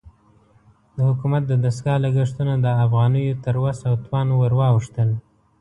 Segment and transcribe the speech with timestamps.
[0.95, 5.09] د حکومت د دستګاه لګښتونه د افغانیو تر وس او توان ورواوښتل.